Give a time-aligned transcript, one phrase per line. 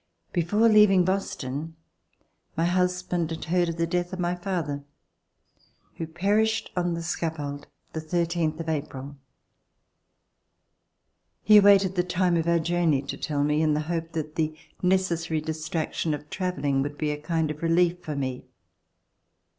[0.33, 1.75] Before leaving Boston
[2.57, 4.83] my husband had heard of the death of my father
[5.97, 9.15] who perished on the scaffold the C189] RECOLLECTIONS OF THE REVOLUTION thirteenth of April.
[11.43, 14.57] He awaited the time of our journey to tell me, in the hope that the
[14.81, 18.45] necessary distraction of travelling would be a kind of relief for me.